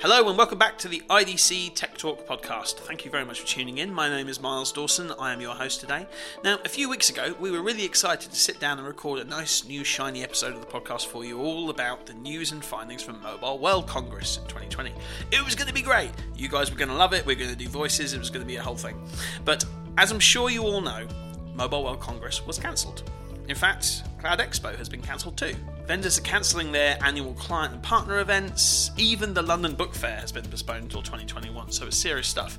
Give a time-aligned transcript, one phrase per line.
[0.00, 2.74] Hello and welcome back to the IDC Tech Talk podcast.
[2.80, 3.94] Thank you very much for tuning in.
[3.94, 5.12] My name is Miles Dawson.
[5.18, 6.06] I am your host today.
[6.42, 9.24] Now, a few weeks ago, we were really excited to sit down and record a
[9.24, 13.02] nice, new, shiny episode of the podcast for you all about the news and findings
[13.02, 14.92] from Mobile World Congress in 2020.
[15.32, 16.10] It was going to be great.
[16.36, 17.24] You guys were going to love it.
[17.24, 18.12] We are going to do voices.
[18.12, 19.00] It was going to be a whole thing.
[19.44, 19.64] But
[19.96, 21.06] as I'm sure you all know,
[21.54, 23.10] Mobile World Congress was cancelled.
[23.48, 25.54] In fact, Cloud Expo has been cancelled too.
[25.86, 28.90] Vendors are cancelling their annual client and partner events.
[28.96, 32.58] Even the London Book Fair has been postponed until 2021, so it's serious stuff.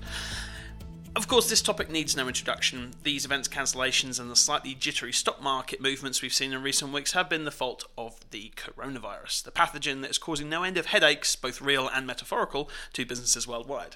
[1.15, 2.91] Of course, this topic needs no introduction.
[3.03, 7.13] These events cancellations and the slightly jittery stock market movements we've seen in recent weeks
[7.13, 10.88] have been the fault of the coronavirus, the pathogen that is causing no end of
[10.88, 13.95] headaches, both real and metaphorical, to businesses worldwide.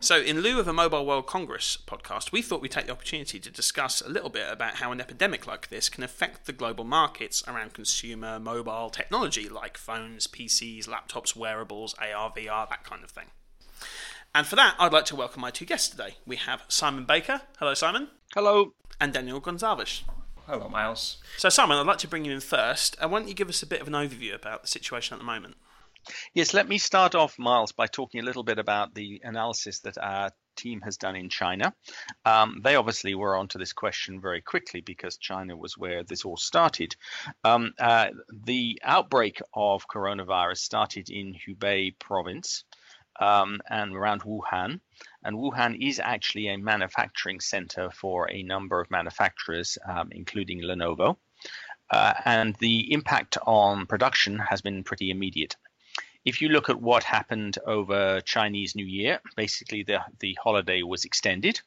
[0.00, 3.38] So, in lieu of a Mobile World Congress podcast, we thought we'd take the opportunity
[3.38, 6.84] to discuss a little bit about how an epidemic like this can affect the global
[6.84, 13.10] markets around consumer mobile technology like phones, PCs, laptops, wearables, AR, VR, that kind of
[13.10, 13.26] thing.
[14.36, 16.16] And for that, I'd like to welcome my two guests today.
[16.26, 17.40] We have Simon Baker.
[17.58, 18.08] Hello, Simon.
[18.34, 18.74] Hello.
[19.00, 20.02] And Daniel Gonzalez.
[20.44, 21.16] Hello, Miles.
[21.38, 22.98] So, Simon, I'd like to bring you in first.
[23.00, 25.20] And why don't you give us a bit of an overview about the situation at
[25.20, 25.56] the moment?
[26.34, 29.96] Yes, let me start off, Miles, by talking a little bit about the analysis that
[29.96, 31.72] our team has done in China.
[32.26, 36.36] Um, they obviously were onto this question very quickly because China was where this all
[36.36, 36.94] started.
[37.42, 38.08] Um, uh,
[38.44, 42.64] the outbreak of coronavirus started in Hubei province
[43.20, 44.80] um, and around Wuhan.
[45.24, 51.16] And Wuhan is actually a manufacturing center for a number of manufacturers, um, including Lenovo.
[51.90, 55.56] Uh, and the impact on production has been pretty immediate
[56.26, 61.04] if you look at what happened over Chinese New Year, basically the, the holiday was
[61.04, 61.60] extended.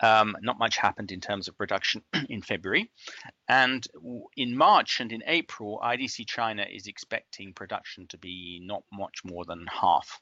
[0.00, 2.90] Um, not much happened in terms of production in February.
[3.48, 3.86] And
[4.36, 9.44] in March and in April, IDC China is expecting production to be not much more
[9.44, 10.20] than half.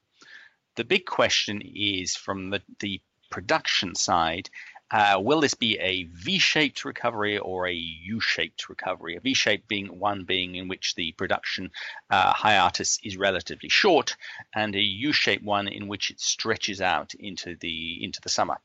[0.76, 4.50] The big question is from the, the production side
[4.92, 9.16] uh, will this be a V-shaped recovery or a U-shaped recovery?
[9.16, 11.70] A V-shaped being one being in which the production
[12.10, 14.16] uh, hiatus is relatively short,
[14.54, 18.60] and a U-shaped one in which it stretches out into the into the summer.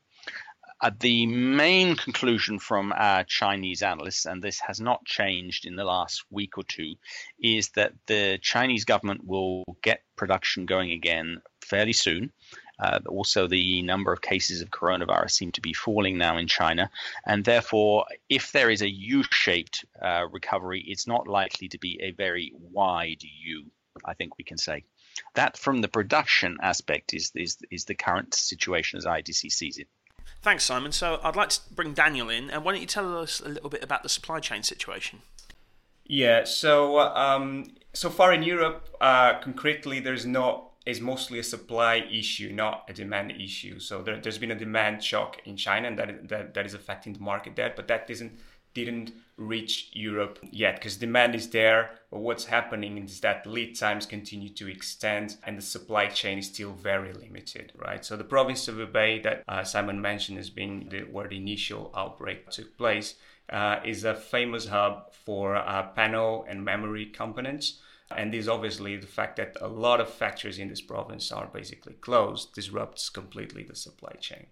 [0.80, 5.84] Uh, the main conclusion from our Chinese analysts, and this has not changed in the
[5.84, 6.94] last week or two,
[7.40, 12.30] is that the Chinese government will get production going again fairly soon.
[12.78, 16.88] Uh, also, the number of cases of coronavirus seem to be falling now in China,
[17.26, 22.12] and therefore, if there is a U-shaped uh, recovery, it's not likely to be a
[22.12, 23.64] very wide U.
[24.04, 24.84] I think we can say
[25.34, 29.88] that from the production aspect is is is the current situation as IDC sees it.
[30.42, 30.92] Thanks, Simon.
[30.92, 33.70] So I'd like to bring Daniel in, and why don't you tell us a little
[33.70, 35.20] bit about the supply chain situation?
[36.06, 36.44] Yeah.
[36.44, 42.50] So um, so far in Europe, uh, concretely, there's not is mostly a supply issue,
[42.50, 43.78] not a demand issue.
[43.78, 47.12] So there, has been a demand shock in China, and that, that that is affecting
[47.12, 47.72] the market there.
[47.74, 48.38] But that doesn't
[48.84, 51.90] didn't reach Europe yet because demand is there.
[52.10, 56.46] But what's happening is that lead times continue to extend and the supply chain is
[56.46, 58.04] still very limited, right?
[58.04, 61.92] So the province of Hubei that uh, Simon mentioned as being the, where the initial
[61.96, 63.14] outbreak took place
[63.50, 67.80] uh, is a famous hub for uh, panel and memory components.
[68.10, 71.94] And this obviously the fact that a lot of factories in this province are basically
[71.94, 74.46] closed disrupts completely the supply chain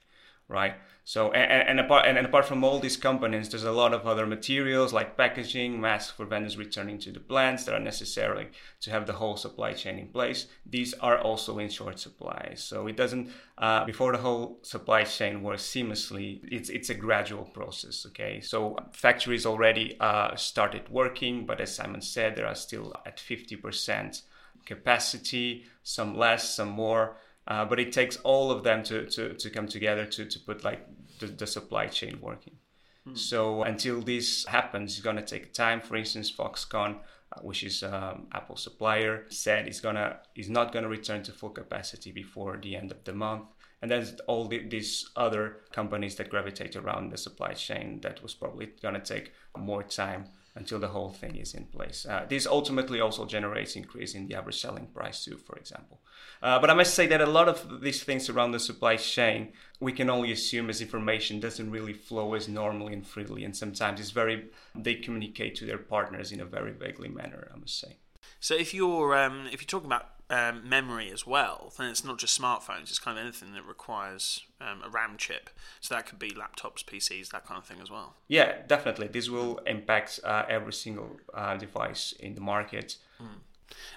[0.49, 0.75] right?
[1.05, 4.07] So and, and apart and, and, apart from all these components, there's a lot of
[4.07, 8.91] other materials like packaging, masks for vendors returning to the plants that are necessary to
[8.91, 10.47] have the whole supply chain in place.
[10.69, 12.55] These are also in short supply.
[12.57, 16.41] So it doesn't uh, before the whole supply chain works seamlessly.
[16.43, 18.05] It's it's a gradual process.
[18.07, 23.19] Okay, so factories already uh, started working, but as Simon said, they are still at
[23.19, 24.23] 50%
[24.67, 27.17] capacity, some less, some more.
[27.47, 30.65] Uh, but it takes all of them to, to, to come together to, to put
[30.65, 30.87] like
[31.21, 32.57] the, the supply chain working.
[33.05, 33.15] Hmm.
[33.15, 35.81] So until this happens, it's gonna take time.
[35.81, 36.97] For instance, Foxconn,
[37.33, 41.51] uh, which is um, Apple supplier, said it's gonna is not gonna return to full
[41.51, 43.45] capacity before the end of the month.
[43.81, 48.34] And then all the, these other companies that gravitate around the supply chain that was
[48.34, 52.06] probably gonna take more time until the whole thing is in place.
[52.08, 56.00] Uh, this ultimately also generates increase in the average selling price too, for example.
[56.42, 59.53] Uh, but I must say that a lot of these things around the supply chain,
[59.80, 64.00] we can only assume as information doesn't really flow as normally and freely, and sometimes
[64.00, 67.50] it's very they communicate to their partners in a very vaguely manner.
[67.54, 67.98] I must say.
[68.41, 72.19] So if you're um, if you're talking about um, memory as well, then it's not
[72.19, 72.84] just smartphones.
[72.84, 75.51] It's kind of anything that requires um, a RAM chip.
[75.81, 78.15] So that could be laptops, PCs, that kind of thing as well.
[78.28, 79.09] Yeah, definitely.
[79.09, 82.97] This will impact uh, every single uh, device in the market.
[83.21, 83.41] Mm.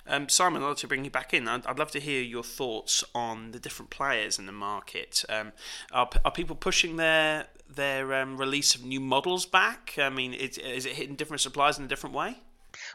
[0.07, 1.47] Um, Simon, I'd like to bring you back in.
[1.47, 5.23] I'd, I'd, love to hear your thoughts on the different players in the market.
[5.29, 5.51] Um,
[5.91, 9.93] are, are people pushing their their um, release of new models back?
[9.99, 12.37] I mean, is, is it hitting different suppliers in a different way?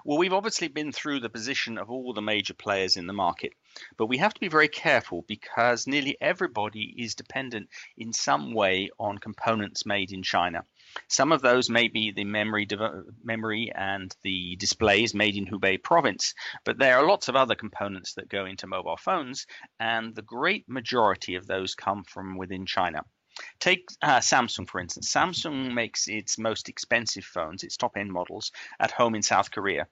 [0.05, 3.53] Well, we've obviously been through the position of all the major players in the market,
[3.97, 8.91] but we have to be very careful because nearly everybody is dependent in some way
[8.99, 10.65] on components made in China.
[11.09, 12.67] Some of those may be the memory,
[13.23, 18.15] memory and the displays made in Hubei province, but there are lots of other components
[18.15, 19.47] that go into mobile phones,
[19.79, 23.03] and the great majority of those come from within China.
[23.59, 25.13] Take uh, Samsung, for instance.
[25.13, 29.87] Samsung makes its most expensive phones, its top end models, at home in South Korea.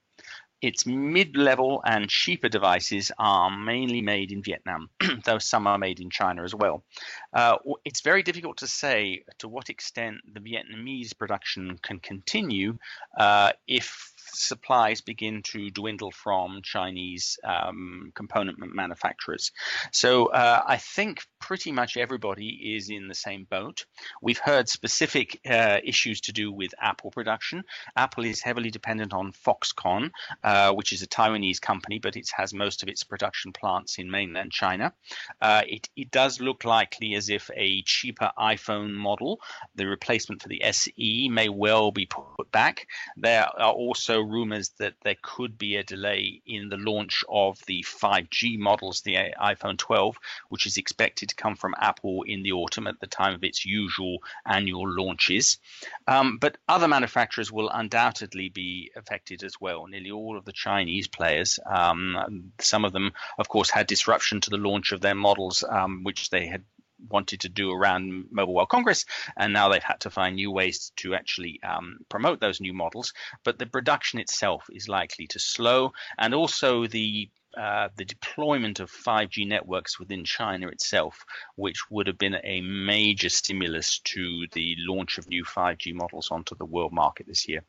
[0.61, 4.89] Its mid level and cheaper devices are mainly made in Vietnam,
[5.25, 6.85] though some are made in China as well.
[7.33, 12.79] Uh, it's very difficult to say to what extent the Vietnamese production can continue
[13.19, 19.50] uh, if supplies begin to dwindle from Chinese um, component manufacturers.
[19.91, 23.85] So uh, I think pretty much everybody is in the same boat.
[24.23, 27.65] We've heard specific uh, issues to do with Apple production.
[27.97, 30.12] Apple is heavily dependent on Foxconn,
[30.44, 34.11] uh, which is a Taiwanese company, but it has most of its production plants in
[34.11, 34.94] mainland China.
[35.41, 39.41] Uh, it, it does look likely as if a cheaper iPhone model,
[39.75, 42.87] the replacement for the SE, may well be put back.
[43.17, 47.83] There are also rumors that there could be a delay in the launch of the
[47.83, 50.17] 5G models, the iPhone 12,
[50.49, 53.64] which is expected to come from Apple in the autumn at the time of its
[53.64, 55.58] usual annual launches.
[56.06, 59.87] Um, but other manufacturers will undoubtedly be affected as well.
[59.87, 64.50] Nearly all of the Chinese players, um, some of them, of course, had disruption to
[64.50, 66.64] the launch of their models, um, which they had
[67.08, 69.05] wanted to do around Mobile World Congress,
[69.37, 73.12] and now they've had to find new ways to actually um, promote those new models.
[73.44, 78.90] But the production itself is likely to slow, and also the uh, the deployment of
[78.90, 81.25] 5G networks within China itself,
[81.56, 86.54] which would have been a major stimulus to the launch of new 5G models onto
[86.54, 87.62] the world market this year.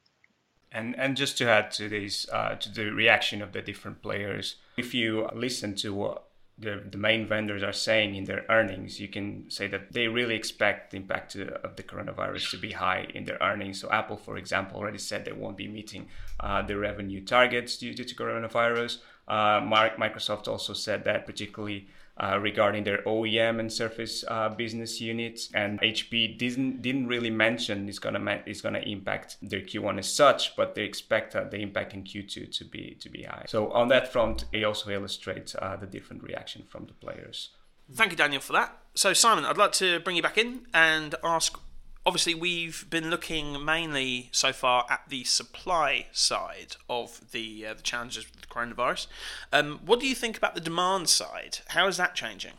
[0.71, 4.55] And and just to add to this, uh, to the reaction of the different players,
[4.75, 6.23] if you listen to what
[6.57, 10.35] the, the main vendors are saying in their earnings, you can say that they really
[10.35, 13.81] expect the impact of the coronavirus to be high in their earnings.
[13.81, 16.07] So Apple, for example, already said they won't be meeting
[16.39, 18.99] uh, their revenue targets due to coronavirus.
[19.27, 21.87] Uh, Microsoft also said that particularly
[22.17, 25.49] uh, regarding their OEM and Surface uh, business units.
[25.53, 30.55] And HP didn't didn't really mention it's gonna it's gonna impact their Q1 as such,
[30.55, 33.45] but they expect uh, the impact in Q2 to be to be high.
[33.47, 37.49] So on that front, it also illustrates uh, the different reaction from the players.
[37.91, 38.77] Thank you, Daniel, for that.
[38.95, 41.59] So Simon, I'd like to bring you back in and ask
[42.05, 47.81] obviously we've been looking mainly so far at the supply side of the uh, the
[47.81, 49.07] challenges with the coronavirus.
[49.51, 51.59] Um, what do you think about the demand side?
[51.69, 52.53] How is that changing?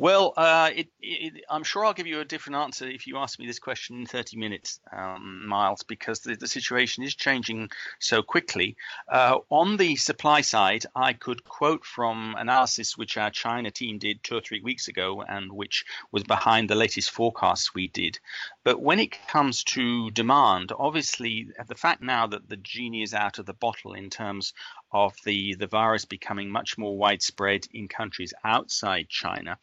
[0.00, 3.38] Well, uh, it, it, I'm sure I'll give you a different answer if you ask
[3.38, 7.68] me this question in 30 minutes, um, Miles, because the, the, situation is changing
[7.98, 8.78] so quickly.
[9.12, 14.22] Uh, on the supply side, I could quote from analysis which our China team did
[14.22, 18.18] two or three weeks ago and which was behind the latest forecasts we did.
[18.64, 23.38] But when it comes to demand, obviously, the fact now that the genie is out
[23.38, 24.54] of the bottle in terms
[24.92, 29.56] of the, the virus becoming much more widespread in countries outside China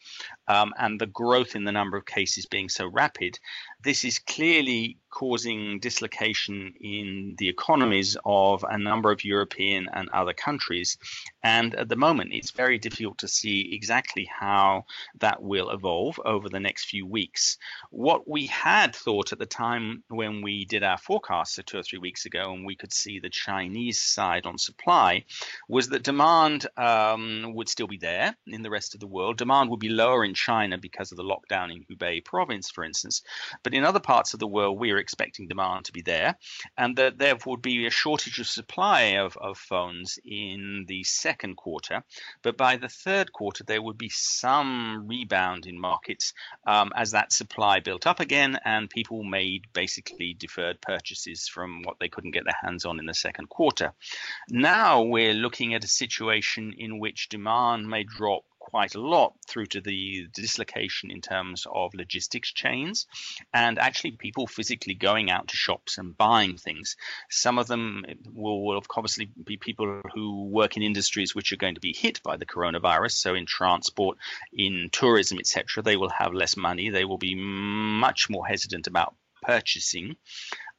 [0.46, 3.38] um, and the growth in the number of cases being so rapid,
[3.82, 10.32] this is clearly causing dislocation in the economies of a number of European and other
[10.32, 10.98] countries.
[11.42, 14.84] And at the moment, it's very difficult to see exactly how
[15.20, 17.56] that will evolve over the next few weeks.
[17.90, 21.98] What we had thought at the time when we did our forecast two or three
[21.98, 25.24] weeks ago, and we could see the Chinese side on supply,
[25.68, 29.38] was that demand um, would still be there in the rest of the world.
[29.38, 33.22] Demand would be lower in China because of the lockdown in Hubei province, for instance.
[33.62, 36.36] But in other parts of the world, we are expecting demand to be there,
[36.76, 41.56] and that there would be a shortage of supply of, of phones in the second
[41.56, 42.02] quarter.
[42.42, 46.32] But by the third quarter, there would be some rebound in markets
[46.66, 51.98] um, as that supply built up again, and people made basically deferred purchases from what
[51.98, 53.92] they couldn't get their hands on in the second quarter.
[54.48, 59.64] Now we're looking at a situation in which demand may drop quite a lot through
[59.64, 63.06] to the dislocation in terms of logistics chains
[63.54, 66.96] and actually people physically going out to shops and buying things.
[67.30, 71.76] Some of them will, will obviously be people who work in industries which are going
[71.76, 73.12] to be hit by the coronavirus.
[73.12, 74.18] So in transport,
[74.52, 76.90] in tourism, etc., they will have less money.
[76.90, 80.16] They will be much more hesitant about purchasing.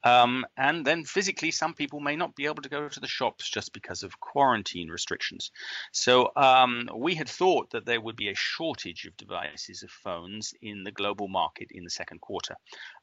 [0.03, 3.50] Um, and then physically, some people may not be able to go to the shops
[3.50, 5.51] just because of quarantine restrictions.
[5.91, 10.53] So um, we had thought that there would be a shortage of devices of phones
[10.62, 12.56] in the global market in the second quarter.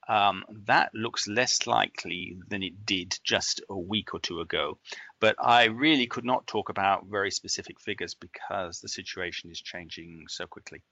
[0.09, 4.79] Um, that looks less likely than it did just a week or two ago.
[5.21, 10.26] But I really could not talk about very specific figures because the situation is changing
[10.29, 10.83] so quickly.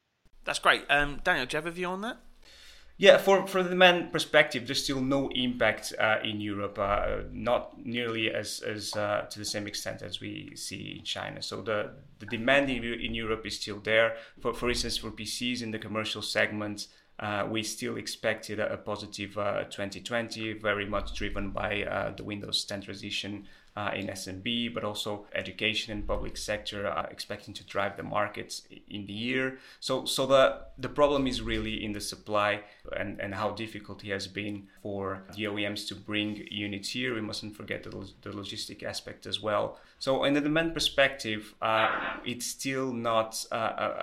[0.45, 0.85] That's great.
[0.91, 2.19] Um, Daniel, do you have a view on that?
[2.97, 7.85] Yeah, for, for the demand perspective, there's still no impact uh, in Europe, uh, not
[7.85, 11.43] nearly as, as uh, to the same extent as we see in China.
[11.43, 14.17] So the, the demand in, in Europe is still there.
[14.41, 16.87] For, for instance, for PCs in the commercial segment,
[17.19, 22.23] uh, we still expected a, a positive uh, 2020, very much driven by uh, the
[22.23, 23.45] Windows 10 transition
[23.77, 28.63] uh, in SMB, but also education and public sector are expecting to drive the markets
[28.89, 29.59] in the year.
[29.81, 32.63] So, so the the problem is really in the supply
[32.97, 37.15] and, and how difficult it has been for the OEMs to bring units here.
[37.15, 37.91] We mustn't forget the,
[38.23, 39.79] the logistic aspect as well.
[39.99, 41.89] So, in the demand perspective, uh,
[42.25, 43.57] it's still not uh,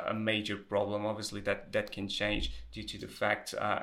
[0.07, 1.05] a, a, major problem.
[1.05, 3.79] Obviously, that that can change due to the fact uh,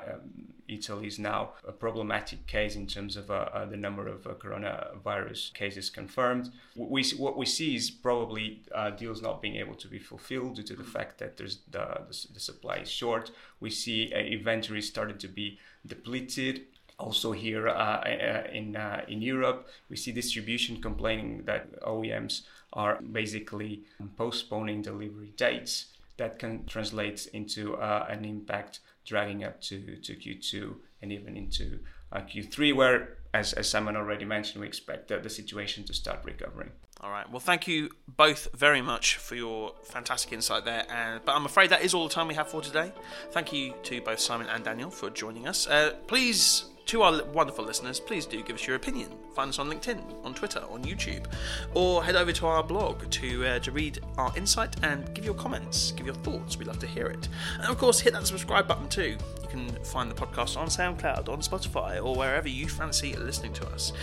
[0.69, 4.31] Italy is now a problematic case in terms of uh, uh, the number of uh,
[4.31, 6.51] coronavirus cases confirmed.
[6.75, 10.63] We, what we see is probably uh, deals not being able to be fulfilled due
[10.63, 13.31] to the fact that there's the, the, the supply is short.
[13.59, 16.61] We see uh, inventory starting to be depleted.
[16.97, 18.03] Also here uh,
[18.51, 18.75] in
[19.07, 22.41] in Europe, we see distribution complaining that OEMs
[22.73, 23.83] are basically
[24.17, 25.85] postponing delivery dates
[26.19, 31.79] that can translate into uh, an impact dragging up to, to Q2 and even into
[32.11, 36.19] uh, Q3, where, as, as Simon already mentioned, we expect the, the situation to start
[36.23, 36.69] recovering.
[37.01, 37.29] All right.
[37.29, 40.85] Well, thank you both very much for your fantastic insight there.
[40.89, 42.91] And, but I'm afraid that is all the time we have for today.
[43.31, 45.67] Thank you to both Simon and Daniel for joining us.
[45.67, 49.11] Uh, please to our wonderful listeners, please do give us your opinion.
[49.35, 51.27] Find us on LinkedIn, on Twitter, on YouTube,
[51.75, 55.35] or head over to our blog to uh, to read our insight and give your
[55.35, 56.57] comments, give your thoughts.
[56.57, 57.29] We'd love to hear it.
[57.59, 59.17] And of course, hit that subscribe button too.
[59.43, 63.67] You can find the podcast on SoundCloud, on Spotify, or wherever you fancy listening to
[63.67, 63.93] us.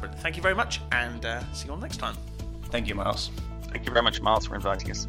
[0.00, 2.14] But thank you very much, and uh, see you all next time.
[2.66, 3.32] Thank you, Miles.
[3.64, 5.08] Thank you very much, Miles, for inviting us.